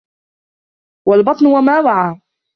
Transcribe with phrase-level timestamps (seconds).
[1.07, 2.21] وَالْبَطْنَ وَمَا وَعَى